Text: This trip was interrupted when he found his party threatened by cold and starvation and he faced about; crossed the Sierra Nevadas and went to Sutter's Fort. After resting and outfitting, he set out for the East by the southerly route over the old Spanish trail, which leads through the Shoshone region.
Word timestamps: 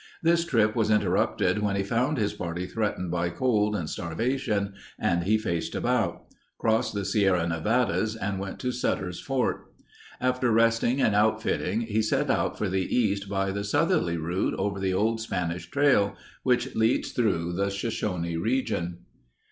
This 0.23 0.45
trip 0.45 0.75
was 0.75 0.89
interrupted 0.89 1.59
when 1.59 1.75
he 1.75 1.83
found 1.83 2.17
his 2.17 2.33
party 2.33 2.65
threatened 2.65 3.11
by 3.11 3.29
cold 3.29 3.75
and 3.75 3.87
starvation 3.87 4.73
and 4.97 5.25
he 5.25 5.37
faced 5.37 5.75
about; 5.75 6.23
crossed 6.57 6.95
the 6.95 7.05
Sierra 7.05 7.47
Nevadas 7.47 8.15
and 8.15 8.39
went 8.39 8.57
to 8.61 8.71
Sutter's 8.71 9.19
Fort. 9.19 9.71
After 10.19 10.51
resting 10.51 10.99
and 10.99 11.13
outfitting, 11.13 11.81
he 11.81 12.01
set 12.01 12.31
out 12.31 12.57
for 12.57 12.67
the 12.67 12.87
East 12.95 13.29
by 13.29 13.51
the 13.51 13.63
southerly 13.63 14.17
route 14.17 14.55
over 14.55 14.79
the 14.79 14.91
old 14.95 15.21
Spanish 15.21 15.69
trail, 15.69 16.15
which 16.41 16.73
leads 16.75 17.11
through 17.11 17.53
the 17.53 17.69
Shoshone 17.69 18.35
region. 18.37 19.01